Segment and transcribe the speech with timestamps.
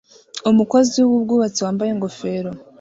[0.51, 2.49] Umukozi wubwubatsi wambaye ingofero